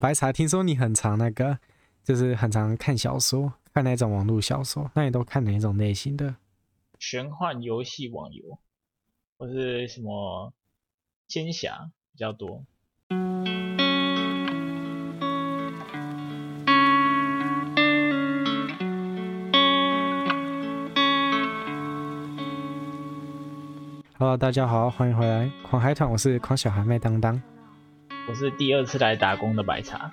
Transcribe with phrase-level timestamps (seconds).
[0.00, 1.58] 白茶，听说你很常那个，
[2.04, 6.36] 就是很常看小说，看那种网络小说，那你都看哪种类型的？
[7.00, 8.60] 玄幻游戏网游，
[9.36, 10.52] 或是什么
[11.26, 12.64] 仙侠比较多。
[24.16, 27.42] Hello，大家好，欢迎回来狂海团，我是狂小孩麦当当。
[28.28, 30.10] 我是第二次来打工的白茶。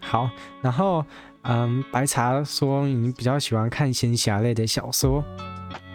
[0.00, 0.30] 好，
[0.62, 1.04] 然后，
[1.42, 5.24] 嗯，白茶说你比较喜欢看仙侠类的小说。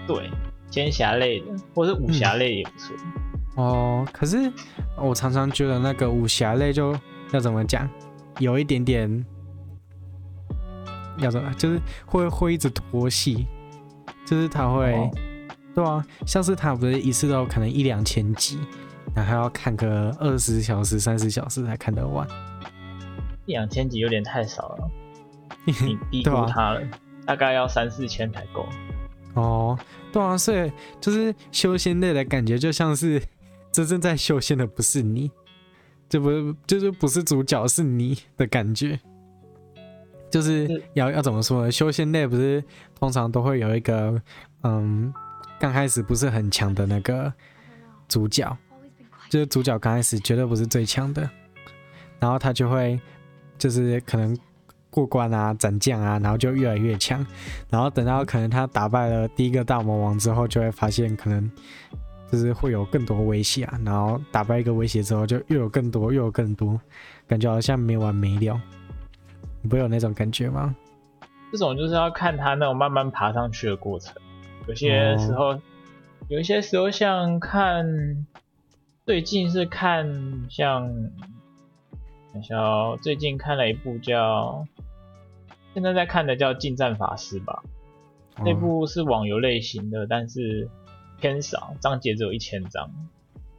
[0.06, 0.30] 对，
[0.70, 2.96] 仙侠类的，或是武侠类也不错。
[3.56, 3.64] 嗯。
[3.64, 4.52] 哦，可是
[4.98, 6.94] 我常常觉得那个武侠类就
[7.32, 7.90] 要怎么讲，
[8.40, 9.26] 有一点点
[11.20, 13.48] 要怎么，就是会会一直拖戏，
[14.26, 15.10] 就是他会，哦、
[15.74, 18.60] 对啊，像是他不是一次都可能一两千集。
[19.16, 22.28] 然后要看个二十小时、三十小时才看得完，
[23.46, 24.92] 一两千集有点太少了，
[25.66, 26.88] 你低估它了，啊、
[27.26, 28.68] 大概要三四千才够。
[29.34, 29.78] 哦，
[30.12, 33.22] 对啊，所以就是修仙类的感觉，就像是
[33.72, 35.30] 真正在修仙的不是你，
[36.08, 39.00] 这不是就是不是主角是你的感觉，
[40.32, 41.72] 就是要要怎么说呢？
[41.72, 42.64] 修仙类不是
[43.00, 44.20] 通常都会有一个
[44.64, 45.14] 嗯，
[45.60, 47.32] 刚开始不是很强的那个
[48.08, 48.58] 主角。
[49.30, 51.30] 就是主角刚开始绝对不是最强的，
[52.20, 53.00] 然后他就会
[53.60, 54.36] 就是可能
[54.90, 57.24] 过关啊、斩将啊，然后就越来越强，
[57.70, 61.50] 然后等到可能他打败了第一个大魔王之后，就会发现可能
[62.32, 66.82] 就是会有更多威胁啊，然后打败一个威胁之后，就又有更多又有更多，
[67.28, 68.60] 感觉好像没完没了。
[69.62, 70.76] 你不会有那种感觉吗？
[71.52, 74.16] 这种就是要看他那种慢慢爬上去的过程，
[74.68, 75.60] 有些时候，
[76.30, 78.26] 有些时候像看。
[79.10, 80.88] 最近是看像，
[82.32, 84.68] 等下哦，最近看了一部叫，
[85.74, 87.64] 现在在看的叫《近战法师》吧。
[88.36, 90.70] 哦、那部是网游类型的，但是
[91.20, 92.88] 偏少，章节只有一千章。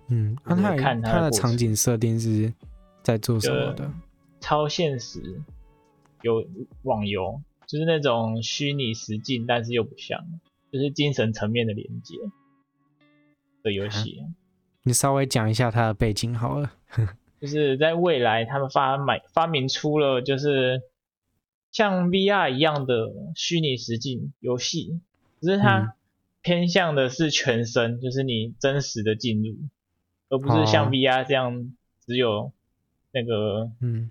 [0.06, 2.54] 嗯，那他看他的场景设定是
[3.02, 3.90] 在做什么的？
[4.38, 5.42] 超现实，
[6.22, 6.46] 有
[6.82, 10.24] 网游，就是那种虚拟实境，但是又不像，
[10.70, 12.14] 就是精神层面的连接
[13.64, 14.20] 的游戏。
[14.20, 14.38] 啊
[14.82, 16.72] 你稍微讲一下它的背景好了。
[17.40, 20.82] 就是在未来，他们发买发明出了就是
[21.72, 25.00] 像 VR 一样的虚拟实境游戏，
[25.40, 25.94] 只是它
[26.42, 29.56] 偏向的是全身，嗯、就是你真实的进入，
[30.28, 31.72] 而不是像 VR 这样
[32.04, 32.52] 只有
[33.12, 34.10] 那个嗯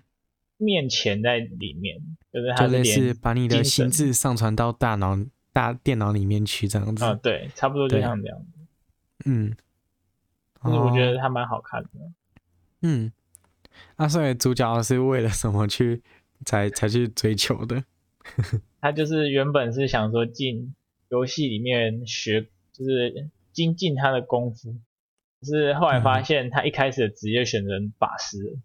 [0.56, 5.16] 面前在里面，嗯、就是它类似把你的心智上传到大脑
[5.52, 7.04] 大电脑里面去这样子。
[7.04, 8.58] 啊，对，差不多就像这样子。
[9.26, 9.56] 嗯。
[10.64, 11.88] 就是我觉得他蛮好看的。
[12.00, 12.12] 哦、
[12.82, 13.12] 嗯，
[13.96, 16.02] 那所以主角是为了什么去
[16.44, 17.84] 才才去追求的？
[18.80, 20.74] 他就是原本是想说进
[21.08, 24.76] 游戏里面学，就是精进他的功夫。
[25.40, 28.58] 可是后来发现他一开始的职业选择法师，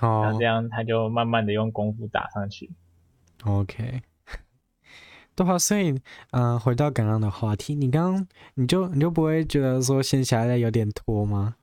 [0.00, 2.70] 哦，然后这样他就慢慢的用功夫打上去。
[3.44, 4.02] OK。
[5.34, 5.90] 对啊，所以，
[6.32, 11.56] 嗯、呃，回到刚刚的话题，你刚刚你就你就不会觉得说仙侠类有点拖吗？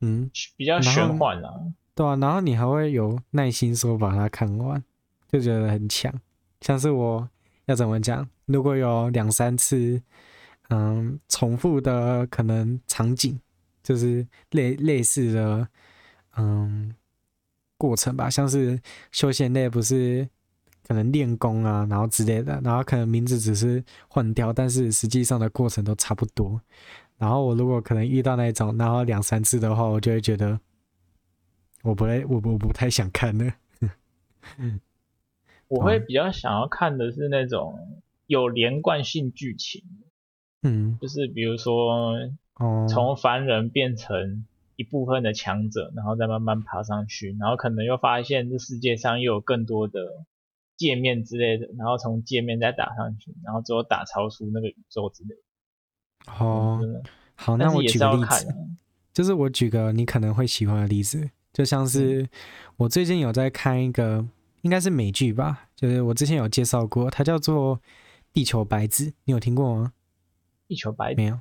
[0.00, 1.72] 嗯，比较玄幻啊。
[1.94, 4.84] 对啊，然后你还会有耐心说把它看完，
[5.32, 6.12] 就觉得很强。
[6.60, 7.28] 像是我
[7.64, 10.02] 要怎么讲，如果有两三次，
[10.68, 13.40] 嗯，重复的可能场景，
[13.82, 15.68] 就是类类似的，
[16.36, 16.94] 嗯，
[17.78, 18.78] 过程吧，像是
[19.10, 20.28] 修仙类不是。
[20.88, 26.58] 可能练功啊，然后之类的，然后可能名字只是换掉，但是实际上的过程都差不多。
[27.18, 30.58] 然后我如果可能遇到那种，然后两三次的话，我就会觉得
[31.82, 33.52] 我不太，我不我不太想看了。
[34.56, 34.80] 嗯，
[35.68, 39.82] 我会比较想要看的是那种有连贯性剧情，
[40.62, 42.14] 嗯，就是比如说，
[42.88, 50.00] 从凡人变成一部分的强者，然后再慢慢爬上去，然后可能又发现这世界上又有更多的。
[50.78, 56.32] 界面之类的，然后从界面再打上去，然后最后打超出那个宇宙之类的。
[56.38, 57.02] 哦，嗯、
[57.34, 58.46] 好，那我举个例子，
[59.12, 62.28] 就是我举个你可能会喜欢的例子，就像是
[62.76, 64.26] 我最近有在看一个，
[64.62, 67.76] 应该是美剧吧，就是我之前有介绍过，它叫做
[68.32, 69.92] 《地球白子》，你有听过吗？
[70.68, 71.40] 地球白子没有？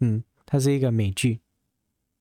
[0.00, 1.40] 嗯，它是一个美剧。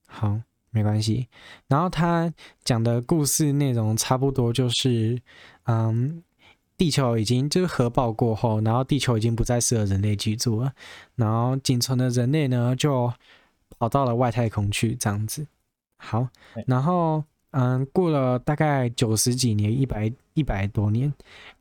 [0.05, 1.27] 好，没关系。
[1.67, 2.31] 然后它
[2.63, 5.19] 讲的故事内容差不多就是，
[5.63, 6.21] 嗯。
[6.77, 10.73] 地球已经就是核爆过后，然后地球已经不再适合人类居住了，
[11.15, 13.11] 然后仅存的人类呢就
[13.77, 15.47] 跑到了外太空去这样子。
[15.97, 16.27] 好，
[16.67, 21.11] 然后嗯，过了大概九十几年，一百一百多年，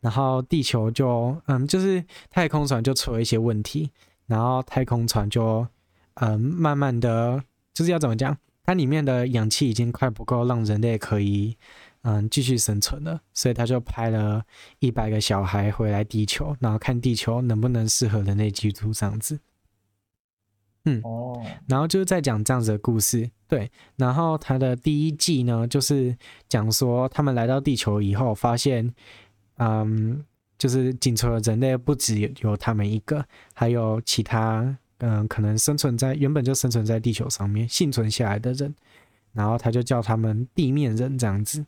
[0.01, 3.89] 然后地球就嗯，就是太空船就出了一些问题，
[4.27, 5.65] 然后太空船就
[6.15, 7.41] 嗯，慢慢的
[7.73, 11.55] 就是要怎么讲，它里面的氧气已经快不够让人类可以
[12.07, 14.43] 嗯继续生存了，所以他就派了
[14.77, 19.39] 一百个小孩回来地球，然后看地球能不能适合人类居住这样子。
[20.83, 23.71] 嗯哦，然后就是在讲这样子的故事，对。
[23.95, 26.15] 然后他的第一季呢，就是
[26.47, 28.93] 讲说他们来到地球以后，发现，
[29.57, 30.23] 嗯，
[30.59, 33.25] 就是仅存的人类不只有他们一个，
[33.55, 38.75] 还有其他，嗯，可能生存在原本就生存在地球上面幸存下来的人。
[39.33, 41.65] 然后他就叫他们地面人这样子，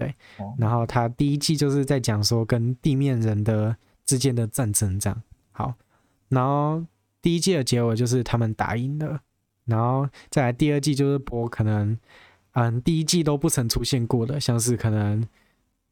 [0.00, 0.14] 对。
[0.58, 5.22] 然后他第一季就是在讲说跟地面人的之间的战争这样。
[5.52, 5.74] 好，
[6.28, 6.84] 然后。
[7.22, 9.20] 第一季的结尾就是他们打赢了，
[9.66, 11.94] 然后再来第二季就是播可能，
[12.52, 15.22] 嗯，第一季都不曾出现过的，像是可能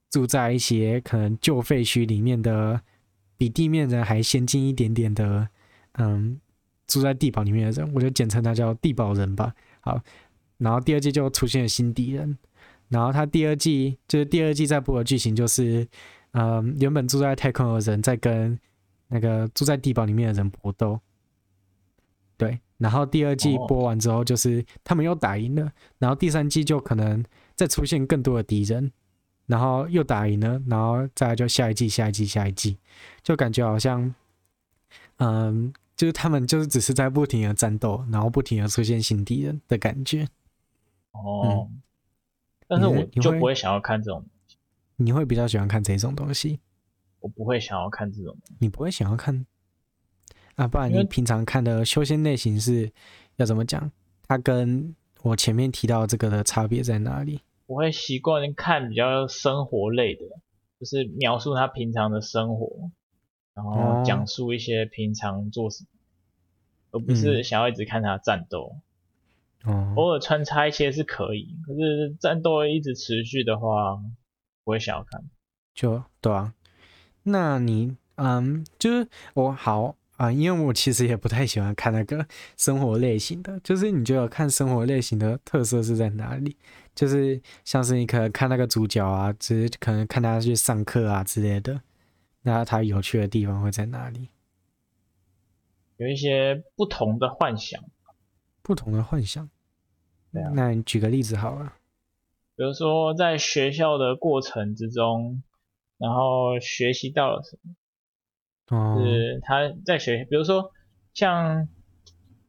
[0.08, 2.80] 住在一些可能旧废墟里面的，
[3.36, 5.46] 比地面人还先进一点点的，
[5.98, 6.40] 嗯，
[6.86, 9.54] 住在地堡里面的人，我就简称他叫地堡人吧。
[9.80, 10.00] 好，
[10.56, 12.38] 然后第二季就出现了新敌人，
[12.88, 15.86] 然后他第二季就是第二季在播的剧情就是，
[16.32, 18.58] 嗯，原本住在太空的人在跟
[19.08, 20.98] 那个住在地堡里面的人搏斗。
[22.36, 27.24] 对，然后第二季播完之后，就是他们又打赢了，然后第三季就可能
[27.56, 28.92] 再出现更多的敌人，
[29.46, 32.78] 然后又打赢了，然后再来就下一季、下一季、下一季，
[33.24, 34.14] 就感觉好像，
[35.16, 40.28] 嗯，就是他们就是只是在不停的战斗，然后不停的出现新敌人的感觉。
[41.10, 41.82] 哦，嗯、
[42.68, 44.56] 但是我就不会想要看这种东西。
[44.96, 46.60] 你会比较喜欢看这种东西？
[47.20, 48.36] 我不会想要看这种。
[48.60, 49.46] 你不会想要看？
[50.54, 52.92] 啊，不然你平常看的修仙类型是
[53.36, 53.90] 要怎么讲？
[54.26, 57.40] 它跟我前面提到这个的差别在哪里？
[57.66, 60.22] 我会习惯看比较生活类的，
[60.78, 62.90] 就是描述他平常的生活，
[63.54, 65.88] 然后讲述一些平常做什么，
[66.90, 68.76] 哦、而不是想要一直看他战斗。
[69.64, 73.96] 哦，偶尔穿插一些是可以，可是战斗一直持续的话，
[74.64, 75.24] 不会想要看。
[75.74, 76.54] 就对啊，
[77.22, 79.96] 那你嗯，就是我好。
[80.18, 82.26] 啊，因为我其实也不太喜欢看那个
[82.56, 86.56] 生活类型的，就是你觉得看生活类型的特色是在哪里？
[86.92, 91.80] 就是像是你可能看那个主角啊，只是可能看他去上课啊之类的，
[92.42, 94.30] 那他有趣的地方会在哪里？
[95.98, 97.80] 有一些不同的幻想，
[98.68, 99.48] 不同的幻想。
[100.30, 101.72] 对啊，那你举个例子好了。
[102.54, 105.42] 比如说在学校的过程之中，
[105.96, 108.76] 然后学习到了什么？
[108.76, 110.70] 哦是他在学，比如说
[111.14, 111.66] 像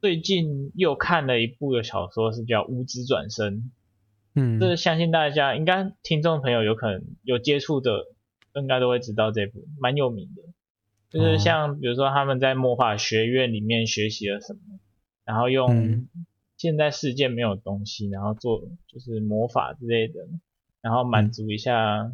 [0.01, 3.53] 最近又看了一部的小说，是叫《无知转生》。
[4.35, 8.07] 嗯，这相信大家应该听众朋友有可能有接触的，
[8.55, 10.41] 应该都会知道这部，蛮有名的。
[11.09, 14.59] 就是像比如说他们在魔法学院里面学习了什么，
[15.29, 16.07] 然后用
[16.57, 20.27] 现在世界没有东西，然后做就是魔法之类的，
[20.81, 22.11] 然后满足一下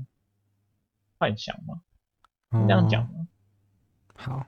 [1.17, 1.79] 幻想嘛，
[2.67, 3.27] 这样讲吗？
[4.15, 4.47] 好，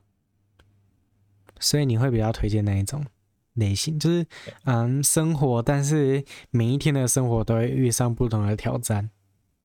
[1.61, 3.05] 所以你会比较推荐哪一种
[3.53, 3.97] 类型？
[3.97, 4.25] 就是
[4.65, 9.09] 嗯，生活，但是每一天的生活都会遇上不同的挑战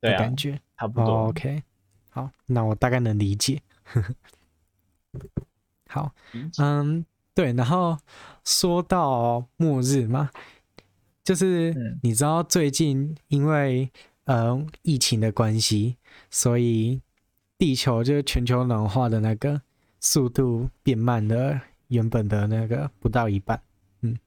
[0.01, 1.27] 的感觉，差不多。
[1.27, 1.65] OK，
[2.11, 3.61] 好，那我大概能理解。
[5.89, 6.15] 好，
[6.59, 7.53] 嗯，对。
[7.53, 7.97] 然后
[8.45, 10.31] 说到末日嘛，
[11.25, 13.91] 就是你知道最近因为
[14.25, 15.97] 嗯疫情的关系，
[16.31, 17.01] 所以
[17.59, 19.63] 地球就是全球暖化的那个。
[20.05, 23.63] 速度变慢了，原本的那个不到一半，
[24.01, 24.19] 嗯，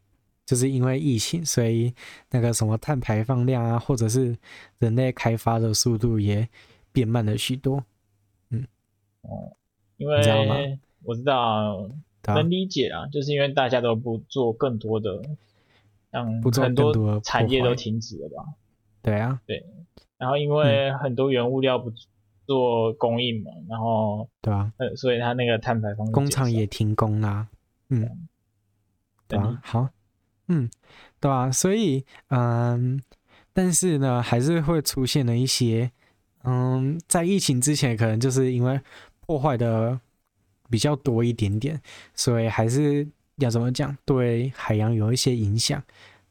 [0.45, 1.93] 就是因为疫情，所以
[2.31, 4.37] 那个什么碳排放量啊，或者是
[4.79, 6.47] 人类开发的速度也
[6.93, 7.83] 变慢了许多，
[8.51, 8.65] 嗯，
[9.23, 9.51] 哦，
[9.97, 10.55] 因为你知道吗？
[11.03, 11.89] 我知道，
[12.33, 15.21] 能理解啊，就是因为大家都不做更多的，
[16.11, 18.43] 让很多产业都停止了吧？
[19.01, 19.65] 对啊，对，
[20.17, 21.91] 然后因为很多原物料不。
[22.47, 27.47] 做供应嘛，然后对啊，呃，所以他那个碳排放工厂也停工啦，
[27.89, 28.27] 嗯，
[29.27, 29.89] 对啊，好，
[30.47, 30.69] 嗯，
[31.19, 33.01] 对啊，所以嗯，
[33.51, 35.89] 但是呢，还是会出现了一些，
[36.43, 38.79] 嗯，在疫情之前，可能就是因为
[39.21, 39.99] 破坏的
[40.69, 41.81] 比较多一点点，
[42.13, 43.07] 所以还是
[43.37, 45.81] 要怎么讲，对海洋有一些影响。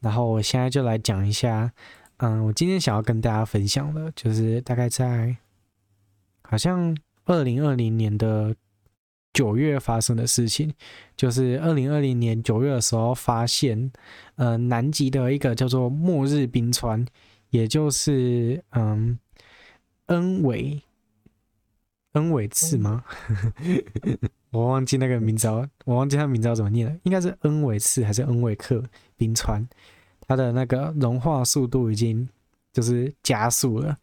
[0.00, 1.72] 然后我现在就来讲一下，
[2.18, 5.36] 嗯，我今天想要跟大家分享的，就是大概在。
[6.46, 8.54] 好像二零二零年的
[9.32, 10.70] 九月发生的事情，
[11.16, 13.90] 就是二零二零年九月的时候发现，
[14.36, 17.04] 呃，南极的一个叫做末日冰川
[17.48, 19.18] 也就是嗯，
[20.06, 20.80] 恩维
[22.14, 23.04] 恩韦次吗？
[24.50, 25.47] 我忘记那个名字，
[25.85, 28.83] 我忘记他名字怎么念了，应该是恩韦次还是恩韦克
[29.16, 29.64] 冰川？
[30.26, 32.28] 它的那个融化速度已经
[32.73, 33.97] 就是加速了。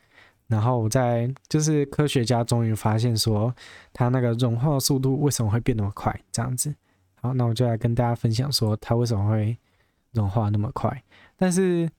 [0.47, 3.53] 然后在就是科学家终于发现说，
[3.91, 6.13] 它那个融化速度为什么会变那么快？
[6.31, 6.73] 这样子。
[7.15, 9.57] 好，那我就来跟大家分享说，它为什么会
[10.11, 11.03] 融化那么快。
[11.37, 11.89] 但是。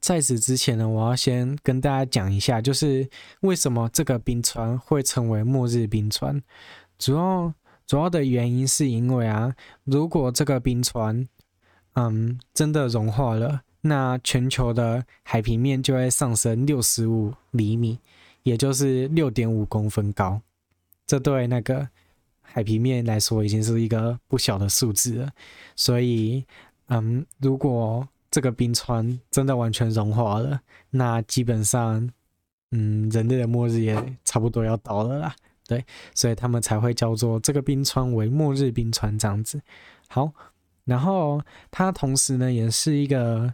[0.00, 3.08] 在此之前呢，我要先跟大家讲一下，就是
[3.40, 6.42] 为什么这个冰川会成为末日冰川。
[6.98, 7.52] 主要
[7.86, 11.28] 主要的原因是因为啊，如果这个冰川，
[11.94, 17.98] 嗯，真的融化了，那全球的海平面就会上升六十五厘米，
[18.44, 20.40] 也就是六点五公分高。
[21.06, 21.88] 这对那个
[22.40, 25.30] 海平面来说已经是一个不小的数字了。
[25.76, 26.46] 所以，
[26.86, 32.10] 嗯，如果这个冰川真的完全融化了，那基本上，
[32.70, 35.36] 嗯，人类的末日也差不多要到了啦。
[35.68, 35.84] 对，
[36.14, 39.60] 所以他们才会叫做这个冰川为末日冰川这样子。
[40.08, 40.32] 好，
[40.84, 43.52] 然后它同时呢，也是一个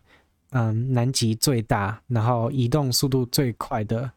[0.50, 4.08] 嗯南极最大，然后移动速度最快的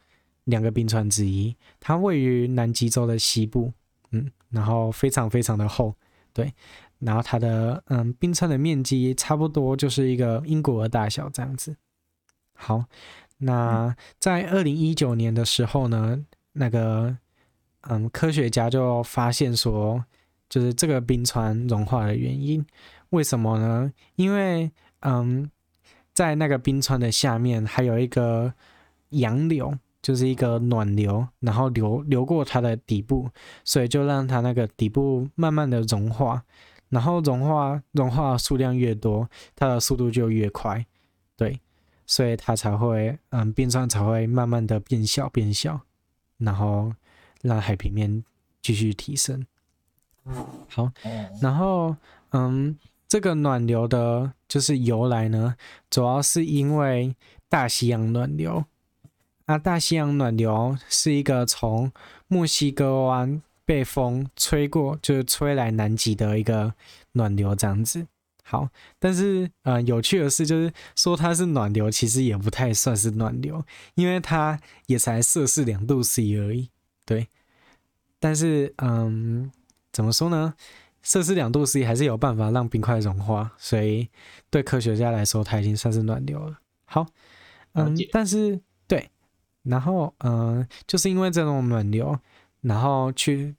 [0.44, 1.54] 两个冰川之一。
[1.80, 3.72] 它位于南极洲的西部，
[4.12, 5.94] 嗯，然后非常非常的厚，
[6.32, 6.54] 对。
[7.04, 11.76] 然后它的嗯冰川的面积差不多就是一个英国的大小这样子。
[12.54, 12.84] 好，
[13.38, 17.16] 那在二零一九年的时候呢，那个
[17.82, 20.04] 嗯科学家就发现说，
[20.48, 22.64] 就是这个冰川融化的原因，
[23.10, 23.92] 为什么呢？
[24.14, 25.50] 因为嗯
[26.14, 28.54] 在那个冰川的下面还有一个
[29.08, 33.28] 洋流，就是一个暖流，然后流流过它的底部，
[33.64, 36.44] 所以就让它那个底部慢慢的融化。
[36.92, 40.84] 然后融化融化数量越多，它的速度就越快，
[41.38, 41.58] 对，
[42.04, 45.80] 所以它才会，嗯，冰川才会慢慢的变小变小，
[46.36, 46.92] 然后
[47.40, 48.22] 让海平面
[48.60, 49.46] 继续提升。
[50.68, 50.92] 好，
[51.40, 51.96] 然后，
[52.32, 55.56] 嗯，这个暖流的就是由来呢，
[55.88, 57.16] 主要是因为
[57.48, 58.66] 大西洋暖流。
[59.46, 61.90] 啊，大西洋暖流是一个从
[62.28, 63.40] 墨西哥湾。
[63.72, 66.74] 被风吹过，就是吹来南极的一个
[67.12, 68.06] 暖流这样子。
[68.44, 73.64] 好，但是呃，有趣的是，就是说它是暖流，其实也不太算是暖流，
[73.94, 76.68] 因为它也才摄氏两度 C 而已。
[77.06, 77.28] 对，
[78.20, 79.50] 但是嗯，
[79.90, 80.52] 怎么说呢？
[81.00, 84.06] 摄氏两度 C 还是有办法让冰块融化，所以
[84.50, 86.58] 对科学家来说，它已经算是暖流了。
[86.84, 87.06] 好，
[87.72, 89.08] 嗯，但是对，
[89.62, 92.18] 然后嗯，就是因为这种暖流。
[92.64, 93.56] 然后去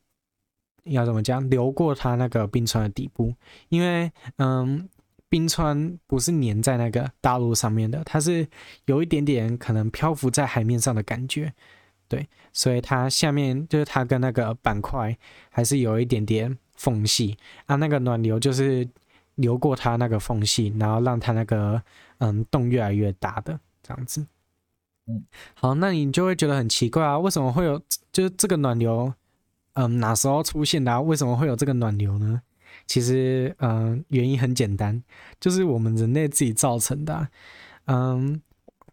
[0.83, 1.49] 要怎么讲？
[1.49, 3.33] 流过它那个冰川的底部，
[3.69, 4.89] 因为嗯，
[5.29, 8.47] 冰川不是粘在那个大陆上面的，它是
[8.85, 11.53] 有一点点可能漂浮在海面上的感觉，
[12.07, 15.17] 对，所以它下面就是它跟那个板块
[15.49, 18.87] 还是有一点点缝隙啊，那个暖流就是
[19.35, 21.81] 流过它那个缝隙，然后让它那个
[22.17, 24.27] 嗯洞越来越大的这样子。
[25.07, 25.23] 嗯，
[25.53, 29.13] 好，那你就会觉得很奇怪啊，为什么会有就是这个暖流？
[29.73, 31.01] 嗯，哪时候出现的？
[31.01, 32.41] 为什么会有这个暖流呢？
[32.87, 35.03] 其实，嗯，原因很简单，
[35.39, 37.27] 就是我们人类自己造成的。
[37.85, 38.41] 嗯，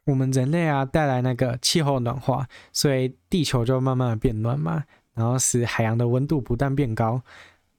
[0.04, 4.84] 我们人类啊带来那个气候暖化，所以地球就慢慢的变暖嘛，
[5.14, 7.22] 然后使海洋的温度不断变高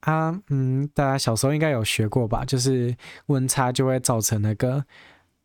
[0.00, 0.40] 啊。
[0.48, 2.44] 嗯，大家小时候应该有学过吧？
[2.44, 4.84] 就是温差就会造成那个。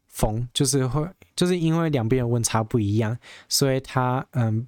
[0.10, 3.16] 风就是会，就是因为两边的温差不一样，
[3.48, 4.68] 所以它嗯，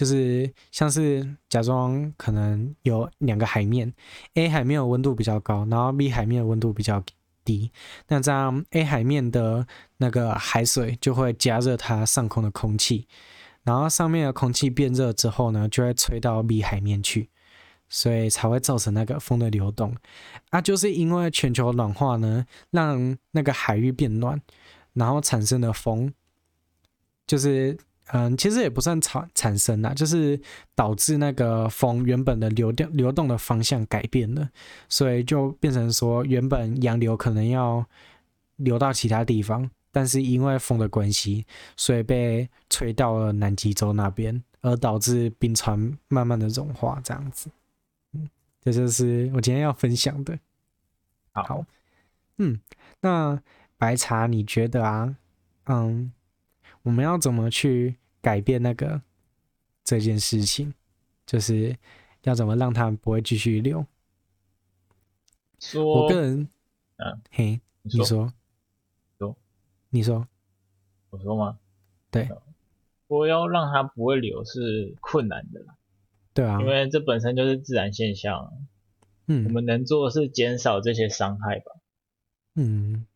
[0.00, 3.92] 就是像是假装可能有两个海面
[4.32, 7.04] ，A 海面的温度比较高，然后 B 海面的温度比较
[7.44, 7.70] 低，
[8.08, 9.66] 那这样 A 海面的
[9.98, 13.06] 那个海水就会加热它上空的空气，
[13.62, 17.28] 然后上面的空气变热之后呢，就会吹到 B 海面去，
[17.90, 19.94] 所以才会造成那个风的流动。
[20.48, 24.40] 啊，就是因为全球暖化呢，让那个海域变暖。
[24.94, 26.12] 然后产生的风，
[27.26, 27.76] 就是
[28.12, 30.40] 嗯，其实也不算产产生啦，就是
[30.74, 34.50] 导致那个风原本的流动流动的方向改变了，
[34.88, 37.84] 所以就变成说，原本洋流可能要
[38.56, 47.50] 流到其他地方，但是因为风的关系，所以被吹到了南极洲那边，而导致冰川慢慢的融化，这样子。
[48.12, 48.28] 嗯，
[48.62, 50.38] 这就是我今天要分享的。
[51.32, 51.64] 好，
[52.38, 52.60] 嗯，
[53.00, 53.40] 那。
[53.80, 55.16] 白茶，你觉得啊，
[55.64, 56.12] 嗯，
[56.82, 59.00] 我们要怎么去改变那个
[59.84, 60.72] 这件事情？
[61.26, 61.76] 就是
[62.22, 63.86] 要怎么让它不会继续流？
[65.58, 66.48] 说，我个人，
[66.96, 68.32] 嗯，嘿，你说，
[69.18, 69.36] 说，
[69.90, 70.26] 你说，
[71.10, 71.58] 我说吗？
[72.10, 72.28] 对，
[73.06, 75.64] 我要让它不会流是困难的。
[76.34, 78.52] 对啊，因为这本身就是自然现象。
[79.26, 81.72] 嗯，我们能做的是减少这些伤害吧。
[82.56, 83.06] 嗯，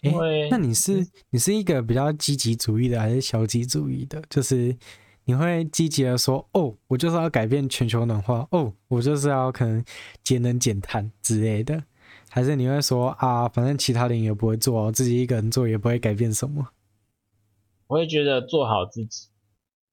[0.00, 4.22] 因为那你是你是一个比较积极主义的，还是消极主义的？
[4.30, 4.76] 就是
[5.24, 9.84] 你会积极的说，哦，我就是要改变全球暖化，哦，我就是要可能
[10.24, 11.84] 节能减碳之类的，
[12.30, 16.68] 还是你会说啊，反正其他人也不会做，自己一个人做也不会改变什么？
[17.86, 19.28] 我会觉得做好自己，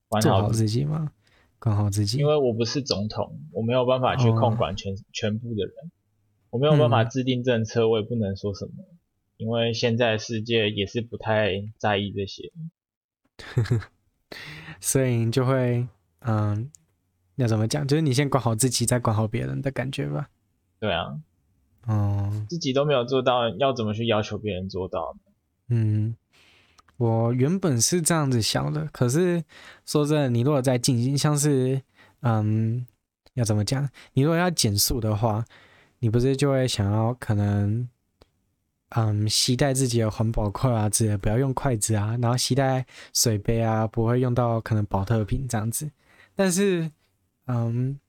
[0.08, 1.12] 管好做好自己吗？
[1.60, 5.92] 管好自己，因为我不是总统，我没有办法去控管全、哦、全部的人，
[6.52, 8.72] 我没有办法制定政策，嗯、我也不能说什么，
[9.38, 12.52] 因为现在世界也是不太在意这些，
[14.82, 15.88] 所以你就会，
[16.20, 16.70] 嗯，
[17.36, 17.88] 要怎么讲？
[17.88, 20.30] 就是你先管好自己，再管好别人的感觉吧。
[20.80, 21.20] 对啊，
[21.88, 25.32] 嗯，自己都没有做到，要怎么去要求别人做到呢？
[25.70, 26.16] 嗯。
[26.98, 29.44] 我原本是这样子想的，可是
[29.86, 31.80] 说真的，你如果在进行，像是，
[32.22, 32.88] 嗯，
[33.36, 33.88] 要怎么讲？
[34.14, 35.46] 你如果要减速的话，
[36.00, 37.88] 你不是就会想要可能，
[38.90, 45.90] 嗯，携带自己的环保筷啊之类，不要用筷子啊，然后携带水杯啊，不会用到可能保特瓶这样子。
[46.36, 46.90] 但是，
[47.48, 48.00] 嗯，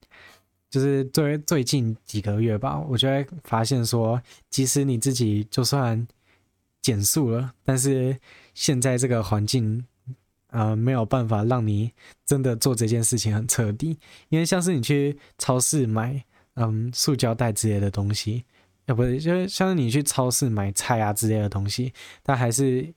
[0.70, 6.06] 就是最最近几个月吧，我就会发现说，即使你自己就算
[6.80, 8.16] 减速了，但是
[8.54, 9.84] 现在这个环境，
[10.50, 11.92] 呃，没有办法让你
[12.24, 18.44] 真的做这件事情很彻底，因为像是你去超市买，嗯，塑胶袋之类的东西，
[18.88, 21.92] 要不是就是像是你去超市买菜啊之类的东西，
[22.22, 22.90] 但还是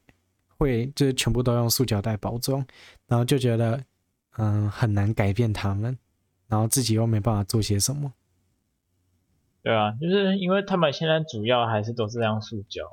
[0.58, 2.66] 会就是全部都用塑胶袋包装，
[3.08, 3.84] 然后就觉得，
[4.38, 5.98] 嗯，很难改变他们，
[6.48, 8.14] 然后自己又没办法做些什么。
[9.62, 12.86] 对啊，就是因为他们现在主要还是都是用塑胶。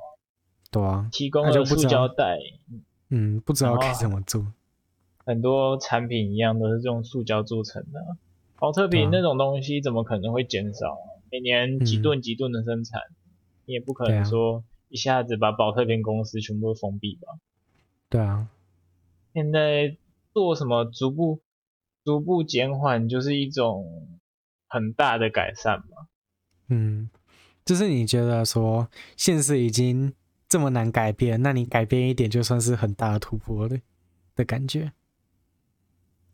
[0.72, 2.36] 对啊，提供了塑胶袋，
[3.10, 4.44] 嗯，不知道该怎么做。
[5.24, 8.16] 很多产品一样都是用塑胶做成的，
[8.58, 10.94] 宝特瓶那种东西怎么可能会减少？
[10.94, 11.14] 啊？
[11.30, 13.16] 每年几吨几吨的生产，嗯，
[13.66, 17.38] 你也不可能说一下子把保特瓶公司全部封闭吧？
[18.08, 18.48] 对啊，
[19.34, 19.96] 现在
[20.32, 21.40] 做什么逐步
[22.04, 24.18] 逐步减缓，就是一种
[24.66, 26.08] 很大的改善嘛。
[26.68, 27.10] 嗯，
[27.64, 30.14] 就是你觉得说现实已经。
[30.50, 33.82] 这么难改变，那你改变一点就算是很大的突破的
[34.34, 34.92] 的感觉。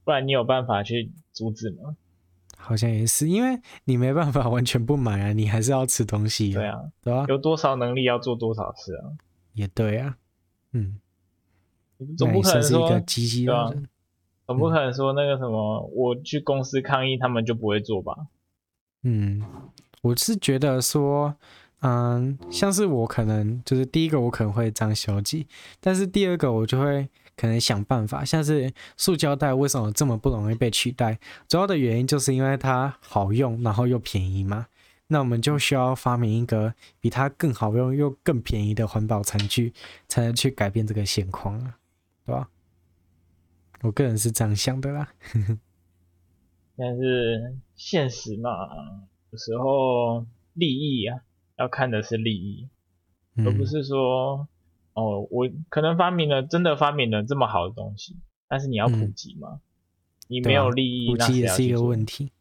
[0.04, 1.96] 不然你有办法去阻止吗？
[2.64, 6.53] 好像也是，因为你没办法完全不买啊，你还是要吃东西。
[6.53, 9.12] 对啊，对啊，有多少能力要做多少事啊。
[9.53, 10.16] 也对啊，
[10.72, 10.98] 嗯，
[12.16, 13.72] 总不可能说是一个机器人，对啊，
[14.46, 18.16] 总不可能说那个什么，嗯，我去公司抗议，他们就不会做吧？
[19.03, 19.42] 嗯，
[20.03, 21.37] 我是觉得说。
[21.87, 25.46] 嗯，像是我可能就是第一个，我可能会这样消极，
[25.81, 31.18] 但是第二个我就会可能想办法，像是塑胶袋为什么这么不容易被取代？
[31.49, 34.66] 主要的原因就是因为它好用，然后又便宜嘛。
[35.09, 39.73] 那我们就需要发明一个比它更好用又更便宜的环保餐具，
[40.09, 41.79] 才能去改变这个现况啊，
[42.25, 42.49] 对吧？
[43.83, 45.12] 我个人是这样想的啦。
[46.77, 48.51] 但是现实嘛，
[49.31, 51.20] 有时候利益啊。
[51.57, 52.68] 要看的是利益，
[53.37, 54.49] 而不是说，嗯、
[54.94, 58.16] 哦，我可能发明了，真的发明了这么好的东西，
[58.48, 59.48] 但是你要普及吗？
[59.54, 59.61] 嗯、
[60.28, 62.33] 你没有利益，普及也是一个问题。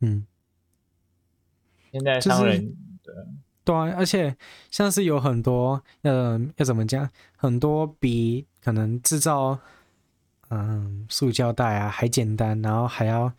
[0.00, 0.26] 嗯，
[1.92, 3.14] 现在商人、就是、对，
[3.64, 4.36] 对啊，而且
[4.70, 9.58] 像是有很多，呃，要怎么讲，很多比可能制造，
[10.48, 13.32] 嗯，塑胶袋啊还简单，然后还要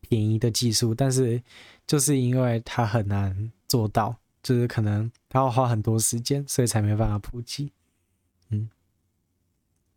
[0.00, 1.42] 便宜的技术，但是
[1.86, 4.16] 就是因为它很难做到。
[4.42, 7.72] 就是可能它要花很多时间，所以才没办法普及。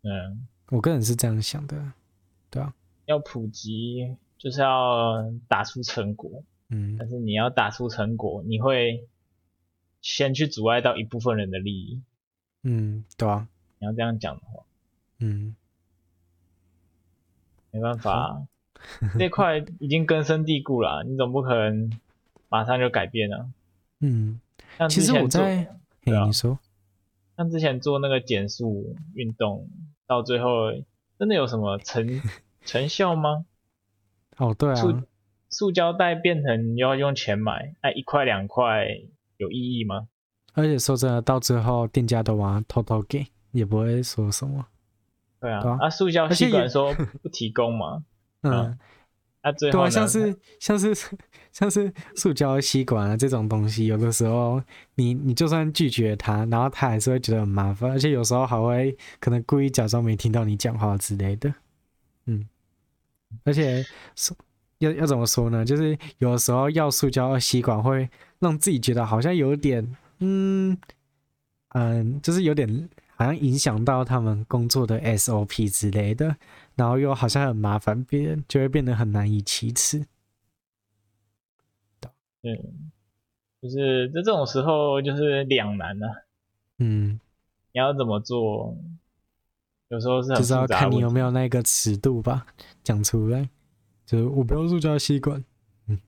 [0.06, 1.92] 嗯，嗯，我个人是这样想的，
[2.48, 2.72] 对啊，
[3.06, 9.06] 要普及就是要打出成果，嗯，但是你要打出成果，你会
[10.00, 12.00] 先去阻碍到一部分人的利益，
[12.62, 13.48] 嗯，对啊，
[13.80, 14.62] 你要这样讲的话，
[15.18, 15.56] 嗯，
[17.72, 18.46] 没办法，
[19.18, 21.90] 这块已经根深蒂固了，你总不可能
[22.48, 23.50] 马上就改变啊。
[24.00, 24.40] 嗯，
[24.78, 26.58] 像之前做，其实我在，对啊，你说，
[27.36, 29.68] 像之前做那个减速运动，
[30.06, 30.70] 到最后
[31.18, 32.20] 真的有什么成
[32.64, 33.44] 成效吗？
[34.38, 35.02] 哦，对啊，塑
[35.48, 38.86] 塑胶袋变成要用钱买，哎，一块两块
[39.36, 40.08] 有意义吗？
[40.54, 44.66] 而且说真的，到最后店家都往偷偷给，也不会说什么。
[45.40, 48.04] 对啊，对啊，啊，塑胶吸管说不提供嘛，
[48.42, 48.78] 嗯，
[49.46, 50.92] 啊，最后对啊，像是像是
[51.52, 54.60] 像是塑胶吸管啊这种东西，有的时候
[54.96, 61.54] 你你就算拒绝他，然后他还是会觉得很麻烦，而且有时候还会可能故意假装没听到你讲话之类的。
[62.24, 62.44] 嗯，
[63.44, 64.36] 而且说
[64.78, 65.64] 要要怎么说呢？
[65.64, 70.76] 就是有的时候要塑胶吸管会让自己觉得好像有点，嗯
[71.68, 76.36] 嗯，就是有点好像影响到他们工作的 SOP 之类的。
[76.76, 80.06] 然后又好像很麻烦别人，就会变得很难以启齿。
[82.42, 82.92] 嗯，
[83.60, 86.26] 就是在这种时候就是两难了。
[86.78, 87.18] 嗯，
[87.72, 88.76] 你要怎么做？
[89.88, 92.46] 有时候是很就是要看你有没有那个尺度吧，
[92.84, 93.48] 讲出来。
[94.04, 95.42] 就是我不用塑胶吸管。
[95.88, 95.98] 嗯，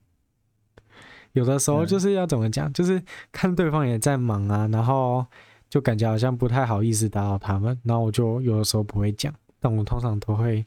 [1.33, 5.25] 有的时候就是要怎么讲，就是看对方也在忙啊，然后
[5.69, 9.33] 就感觉好像不太好意思打扰他们，然后我就有的时候不会讲。
[9.59, 10.65] 但我通常都会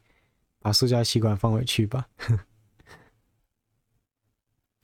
[0.60, 2.06] 把塑胶吸管放回去吧。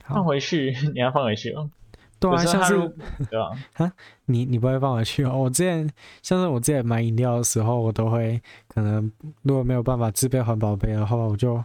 [0.06, 0.74] 放回去？
[0.94, 1.70] 你要放回去哦。
[2.20, 2.74] 对啊，像是
[3.30, 3.50] 对吧？
[3.84, 3.92] 啊，
[4.24, 5.38] 你你不会放回去哦？
[5.42, 5.88] 我之前
[6.20, 11.62] 像是我之前买饮料的时候，我都会可能如果没有办法自备环保杯的话，我就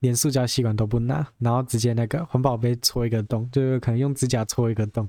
[0.00, 5.08] 连塑胶吸管都不拿，然后直接那个环保杯戳一个洞，就是可能用指甲戳一个洞，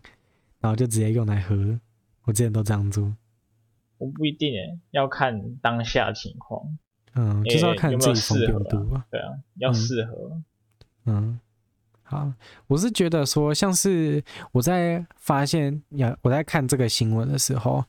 [0.62, 1.78] 然后就直接用来喝。
[2.24, 3.14] 我之前都这样做。
[4.06, 6.62] 我不一定诶，要看当下情况。
[7.16, 9.06] 嗯，就是要看自己方便度啊。
[9.10, 10.44] 对啊，要适合嗯。
[11.06, 11.40] 嗯，
[12.04, 12.32] 好，
[12.68, 17.84] 我是觉得说，像是我在发现呀，我在看这个新闻的时候，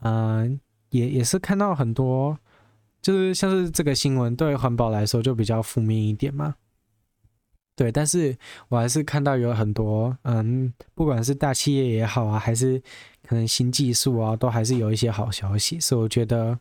[0.00, 0.58] 嗯，
[0.90, 2.38] 也也是看到很多，
[3.00, 6.56] 就是像是这个新闻对环保来说就比较负面一点嘛。
[7.76, 8.36] 对，但是
[8.68, 12.80] 我还是看到有很多，嗯，不管是大企业也好啊，还是
[13.26, 16.58] 可能新技术啊，都还是有一些好消息，所以我觉得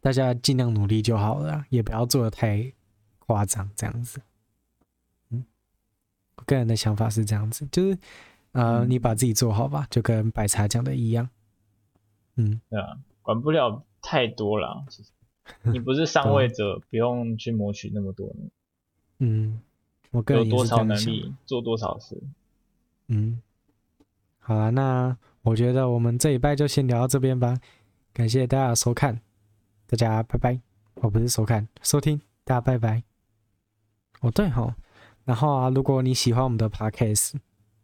[0.00, 2.72] 大家尽量努力就好了，也不要做的太
[3.20, 4.20] 夸张，这样子。
[5.30, 5.44] 嗯，
[6.36, 7.98] 我个人的想法是这样子，就是，
[8.52, 11.28] 呃，你把自己做好吧，就跟白茶讲的一样。
[12.34, 15.10] 嗯，对啊，管不了太多了，其实
[15.62, 18.34] 你不是上位者，不用去谋取那么多。
[19.18, 19.60] 嗯。
[20.12, 22.16] 我个人有多少能力做多少事。
[23.08, 23.42] 嗯，
[24.38, 25.14] 好啊，那
[25.46, 27.56] 我觉得我们这一拜就先聊到这边吧。
[28.12, 29.20] 感谢大家收看，
[29.86, 30.60] 大家拜拜。
[30.94, 33.00] 我、不是收看，收听，大家拜拜。
[34.22, 34.74] 哦对吼，
[35.24, 37.34] 然后啊，如果你喜欢我们的 podcast，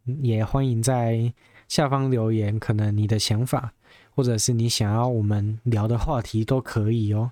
[0.05, 1.33] 也欢迎在
[1.69, 3.73] 下方留言，可能你的想法，
[4.11, 7.31] 或者是你想要我们聊的话题都可以哦。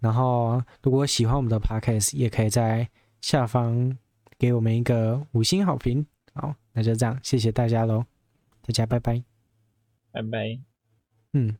[0.00, 2.86] 然后，如果喜欢我们的 podcast，也可以在
[3.22, 3.96] 下方。
[4.38, 6.04] 给我们一个五星好评，
[6.34, 8.04] 好，那就这样，谢谢大家喽，
[8.66, 9.22] 大家拜拜，
[10.12, 10.60] 拜拜，
[11.32, 11.56] 嗯。